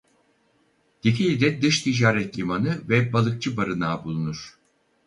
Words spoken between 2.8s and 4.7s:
ve balıkçı barınağı bulunur.